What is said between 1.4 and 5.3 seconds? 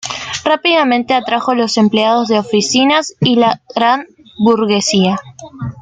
los empleados de oficinas y la gran burguesía.